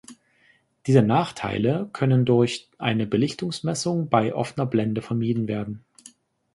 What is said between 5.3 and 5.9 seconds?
werden.